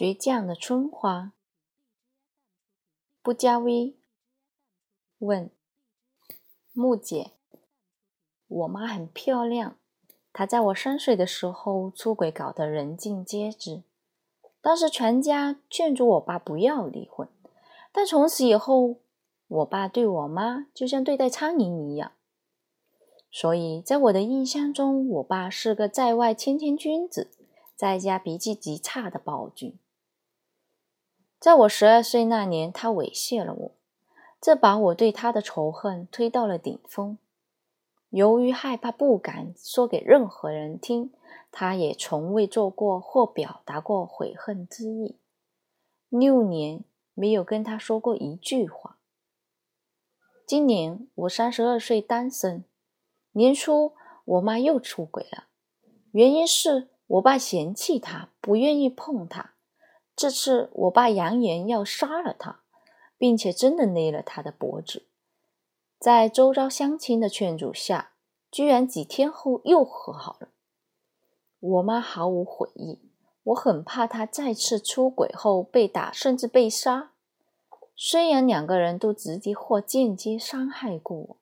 [0.00, 1.34] 倔强的春花。
[3.20, 3.94] 不加微
[5.18, 5.50] 问
[6.72, 7.32] 木姐
[8.48, 9.76] ：“我妈很漂亮，
[10.32, 13.82] 她在我三岁的时候出轨，搞得人尽皆知。
[14.62, 17.28] 当时全家劝阻我爸不要离婚，
[17.92, 18.96] 但从此以后，
[19.48, 22.12] 我爸对我妈就像对待苍蝇一样。
[23.30, 27.30] 所以在我的印象中，我爸是个在外谦谦君子，
[27.76, 29.78] 在家脾气极差的暴君。”
[31.40, 33.72] 在我十二岁那年，他猥亵了我，
[34.42, 37.16] 这把我对他的仇恨推到了顶峰。
[38.10, 41.10] 由于害怕不敢说给任何人听，
[41.50, 45.16] 他也从未做过或表达过悔恨之意。
[46.10, 46.84] 六年
[47.14, 48.98] 没有跟他说过一句话。
[50.44, 52.64] 今年我三十二岁单身，
[53.32, 53.94] 年初
[54.26, 55.44] 我妈又出轨了，
[56.10, 59.54] 原因是我爸嫌弃她，不愿意碰她。
[60.20, 62.60] 这次我爸扬言要杀了他，
[63.16, 65.06] 并且真的勒了他的脖子。
[65.98, 68.12] 在周遭乡亲的劝阻下，
[68.50, 70.48] 居然几天后又和好了。
[71.58, 72.98] 我妈毫无悔意，
[73.44, 77.12] 我很怕她再次出轨后被打，甚至被杀。
[77.96, 81.36] 虽然两个人都直接或间接伤害过我，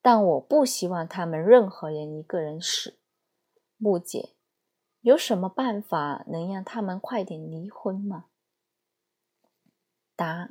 [0.00, 2.94] 但我不希望他们任何人一个人死。
[3.76, 4.28] 木姐。
[5.02, 8.26] 有什么办法能让他们快点离婚吗？
[10.14, 10.50] 答：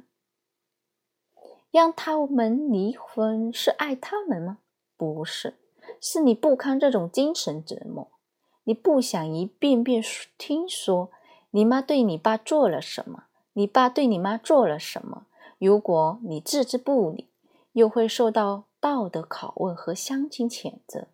[1.70, 4.58] 让他们离婚是爱他们吗？
[4.98, 5.60] 不是，
[6.02, 8.10] 是你不堪这种精神折磨，
[8.64, 10.02] 你不想一遍遍
[10.36, 11.12] 听说
[11.52, 15.28] 你妈对你爸做了什么，你爸对你妈做了什么。
[15.60, 17.30] 如果你置之不理，
[17.74, 21.10] 又会受到道德拷问和乡亲谴责。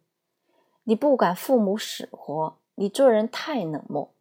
[0.84, 2.58] 你不管父母死活。
[2.76, 4.14] 你做人太冷漠。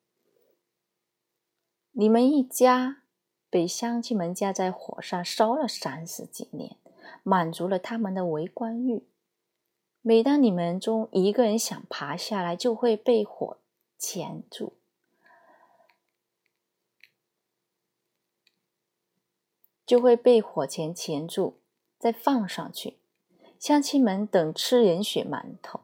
[1.92, 3.02] 你们一家
[3.50, 6.76] 被乡亲们架在火上烧了三十几年，
[7.22, 9.06] 满足了他们的围观欲。
[10.02, 13.56] 每当你们中一个人想爬下来，就会被火
[13.96, 14.72] 钳住，
[19.86, 21.54] 就会被火钳钳住，
[21.98, 22.98] 再放上去。
[23.58, 25.80] 乡亲们等吃人血馒头，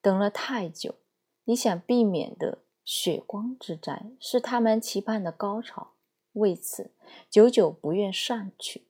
[0.00, 0.94] 等了太久。
[1.50, 5.94] 你想避免的血光之灾，是他们期盼的高潮，
[6.34, 6.92] 为此
[7.28, 8.86] 久久不愿散去。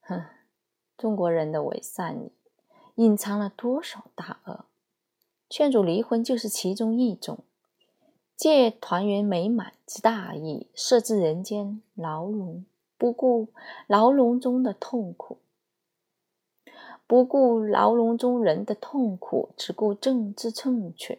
[0.00, 0.24] 哼，
[0.98, 2.32] 中国人的伪善里
[2.96, 4.64] 隐藏了多少大恶？
[5.48, 7.44] 劝阻离婚就是其中一种，
[8.34, 12.66] 借团圆美满之大义，设置人间牢笼，
[12.98, 13.50] 不顾
[13.86, 15.38] 牢笼中的痛苦。
[17.12, 21.18] 不顾牢笼中人的痛苦，只顾政治正确，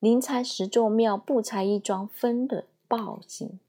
[0.00, 3.60] 宁拆十座庙，不拆一桩分的暴行，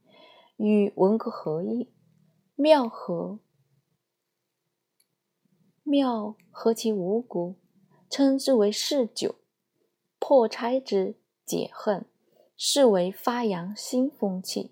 [0.58, 1.92] 与文革合意。
[2.56, 3.38] 庙和
[5.84, 7.54] 庙何其无辜，
[8.10, 9.36] 称之为嗜酒，
[10.18, 11.14] 破拆之
[11.46, 12.04] 解恨，
[12.58, 14.72] 视为发扬新风气。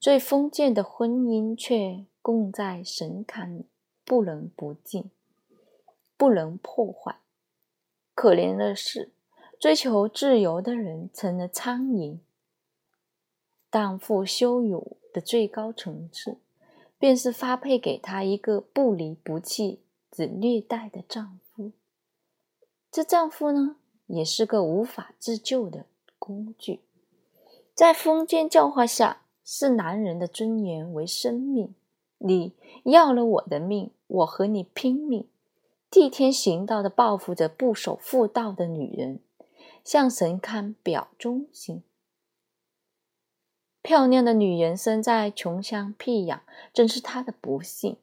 [0.00, 3.66] 最封建的婚姻却供在神龛里，
[4.06, 5.10] 不能不敬。
[6.16, 7.20] 不能破坏。
[8.14, 9.12] 可怜的是，
[9.58, 12.18] 追求自由的人成了苍蝇。
[13.70, 16.38] 荡妇羞辱的最高层次，
[16.98, 19.82] 便是发配给他一个不离不弃、
[20.12, 21.72] 只虐待的丈夫。
[22.90, 23.76] 这丈夫呢，
[24.06, 25.86] 也是个无法自救的
[26.20, 26.82] 工具。
[27.74, 31.74] 在封建教化下，视男人的尊严为生命。
[32.18, 32.54] 你
[32.84, 35.28] 要了我的命，我和你拼命。
[35.94, 39.20] 替天行道的报复着不守妇道的女人，
[39.84, 41.84] 向神龛表忠心。
[43.80, 46.40] 漂亮的女人生在穷乡僻壤，
[46.72, 47.96] 真是她的不幸。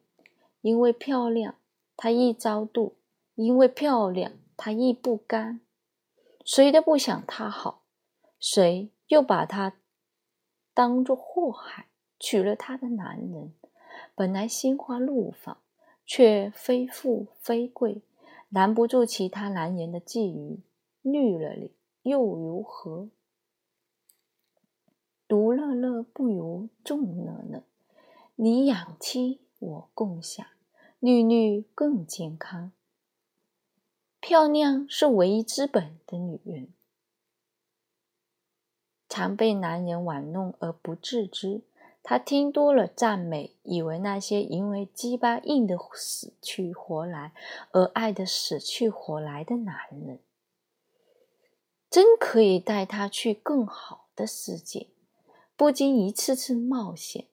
[0.62, 1.56] 因为漂亮，
[1.94, 2.92] 她易遭妒；
[3.34, 5.60] 因为漂亮，她易不甘。
[6.46, 7.82] 谁都不想她好，
[8.40, 9.74] 谁又把她
[10.72, 11.88] 当作祸害？
[12.18, 13.52] 娶了她的男人，
[14.14, 15.61] 本来心花怒放。
[16.14, 18.02] 却非富非贵，
[18.50, 20.58] 拦不住其他男人的觊觎。
[21.00, 21.72] 绿了你
[22.02, 23.08] 又如何？
[25.26, 27.62] 独乐乐不如众乐乐。
[28.34, 30.46] 你养妻，我共享，
[31.00, 32.72] 绿绿更健康。
[34.20, 36.68] 漂亮是唯一资本的女人，
[39.08, 41.62] 常被男人玩弄而不自知。
[42.02, 47.32] 他听多了赞美，以为那些因为鸡巴硬的死去活来
[47.70, 50.18] 而爱的死去活来的男人，
[51.88, 54.88] 真可以带他去更好的世界，
[55.56, 57.26] 不经一次次冒险。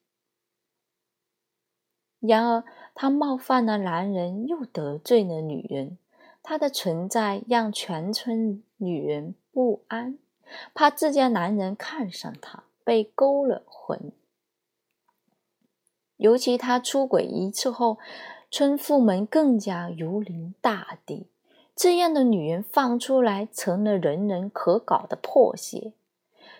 [2.19, 2.63] 然而，
[2.93, 5.97] 他冒犯了男人，又得罪了女人。
[6.43, 10.19] 他的存在让全村女人不安，
[10.73, 14.11] 怕自家男人看上他，被勾了魂。
[16.19, 17.97] 尤其他出轨一次后，
[18.51, 21.27] 村妇们更加如临大敌。
[21.73, 25.93] 这样的女人放出来，成了人人可搞的破鞋。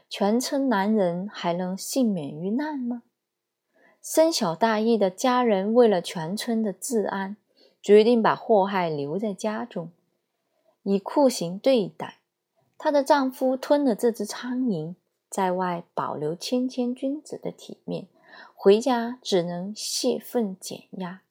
[0.09, 3.03] 全村男人还能幸免于难吗？
[4.01, 7.35] 深晓大义的家人为了全村的治安，
[7.81, 9.91] 决定把祸害留在家中，
[10.83, 12.19] 以酷刑对待。
[12.77, 14.95] 她的丈夫吞了这只苍蝇，
[15.29, 18.07] 在外保留谦谦君子的体面。
[18.61, 21.21] 回家只能泄愤减压。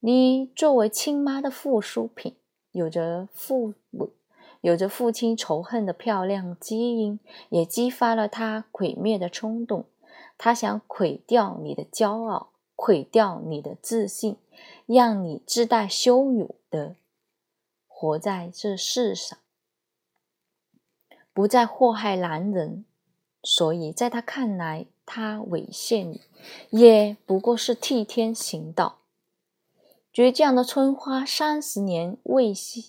[0.00, 2.36] 你作为亲妈的附属品，
[2.70, 4.12] 有着父母、
[4.60, 7.18] 有着父亲仇恨的漂亮基因，
[7.48, 9.86] 也激发了他毁灭的冲动。
[10.36, 14.36] 他想毁掉你的骄傲，毁掉你的自信，
[14.84, 16.96] 让你自带羞辱的
[17.88, 19.38] 活在这世上，
[21.32, 22.84] 不再祸害男人。
[23.42, 26.20] 所以，在他看来，他猥亵你，
[26.70, 28.98] 也不过是替天行道。
[30.12, 32.84] 倔强的春花三十年未心，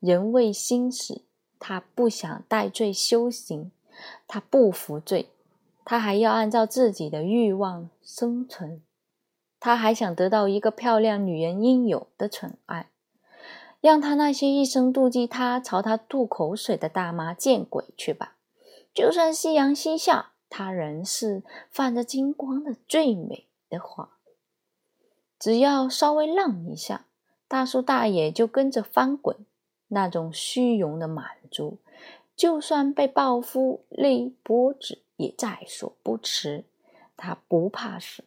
[0.00, 1.22] 人未心死。
[1.58, 3.72] 他不想戴罪修行，
[4.28, 5.30] 他不服罪，
[5.84, 8.80] 他还要按照自己的欲望生存。
[9.58, 12.90] 他还想得到一个漂亮女人应有的宠爱，
[13.80, 18.36] 让他那些一生妒忌他、朝他吐口水的大妈见鬼去吧！
[18.94, 24.18] 就算夕阳西下，他仍是泛着金光的最美的花。
[25.38, 27.06] 只要稍微让一下，
[27.46, 29.36] 大叔大爷就跟着翻滚。
[29.90, 31.78] 那种虚荣的满足，
[32.36, 36.64] 就算被报复勒脖子也在所不辞。
[37.16, 38.22] 他不怕死，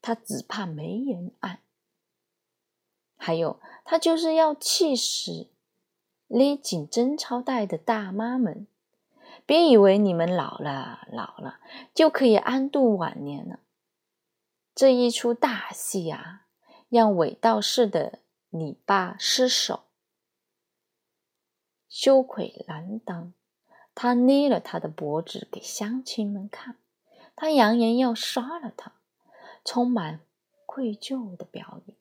[0.00, 1.60] 他只怕没人爱。
[3.16, 5.48] 还有，他就是要气死
[6.28, 8.68] 勒紧贞操带的大妈们。
[9.46, 11.58] 别以为你们老了老了
[11.94, 13.60] 就可以安度晚年了。
[14.74, 16.46] 这一出大戏啊，
[16.88, 18.20] 让韦道士的
[18.50, 19.84] 你爸失手，
[21.88, 23.32] 羞愧难当。
[23.94, 26.76] 他捏了他的脖子给乡亲们看，
[27.34, 28.92] 他扬言要杀了他，
[29.64, 30.20] 充满
[30.66, 31.96] 愧疚的表演。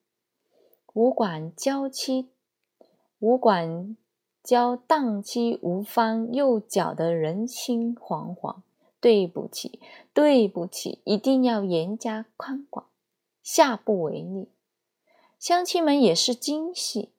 [0.93, 2.29] 武馆娇妻，
[3.19, 3.97] 武馆。
[4.47, 8.61] 教荡妻无方，又搅得人心惶惶。
[9.01, 9.81] 对不起，
[10.13, 12.85] 对不起，一定要严加宽管，
[13.43, 14.47] 下不为例。
[15.37, 17.11] 乡亲们也是精细，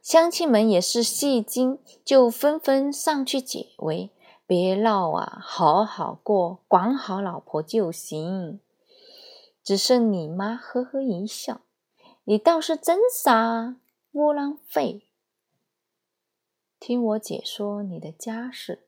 [0.00, 4.08] 乡亲们也是戏精，就纷纷上去解围。
[4.46, 8.58] 别闹啊，好好过，管好老婆就行。
[9.62, 11.60] 只剩你妈呵呵一笑
[12.24, 13.76] ：“你倒是真傻，
[14.12, 15.02] 窝囊废。”
[16.86, 18.84] 听我解说你的家事，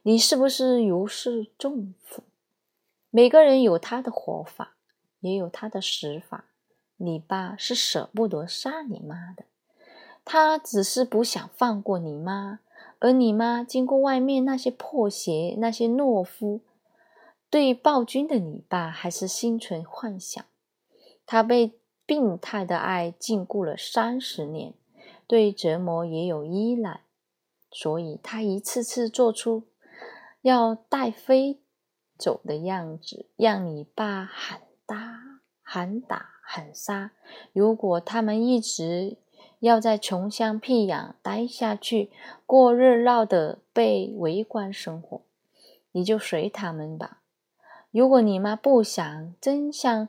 [0.00, 2.22] 你是不是如释重负？
[3.10, 4.76] 每个人有他的活法，
[5.20, 6.46] 也有他的死法。
[6.96, 9.44] 你爸是舍不得杀你妈的，
[10.24, 12.60] 他只是不想放过你妈。
[12.98, 16.62] 而你妈经过外面那些破鞋、那些懦夫，
[17.50, 20.42] 对暴君的你爸还是心存幻想。
[21.26, 21.74] 他被
[22.06, 24.72] 病态的爱禁锢了三十年，
[25.26, 27.02] 对折磨也有依赖。
[27.74, 29.64] 所以他一次次做出
[30.42, 31.58] 要带飞
[32.16, 37.10] 走的样子，让你爸喊打、喊打、喊杀。
[37.52, 39.16] 如果他们一直
[39.58, 42.10] 要在穷乡僻壤待下去，
[42.46, 45.22] 过热闹的被围观生活，
[45.90, 47.22] 你就随他们吧。
[47.90, 50.08] 如果你妈不想真相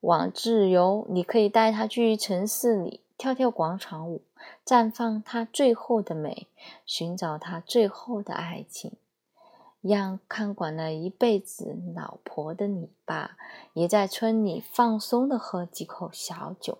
[0.00, 4.22] 往自由，你可以带她去城市里跳跳广场舞。
[4.64, 6.46] 绽放她最后的美，
[6.86, 8.92] 寻找她最后的爱情，
[9.82, 13.36] 让看管了一辈子老婆的你爸，
[13.74, 16.78] 也在村里放松的喝几口小酒。